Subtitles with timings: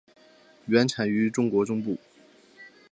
[0.65, 1.95] 原产于中国中部。